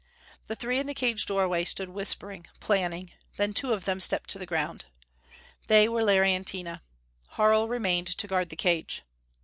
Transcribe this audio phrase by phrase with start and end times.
[0.47, 3.11] The three in the cage doorway stood whispering, planning.
[3.37, 4.85] Then two of them stepped to the ground.
[5.67, 6.81] They were Larry and Tina;
[7.37, 9.03] Harl remained to guard the cage.